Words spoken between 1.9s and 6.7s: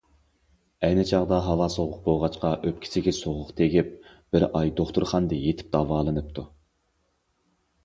بولغاچقا ئۆپكىسىگە سوغۇق تېگىپ بىر ئاي دوختۇرخانىدا يېتىپ داۋالىنىپتۇ.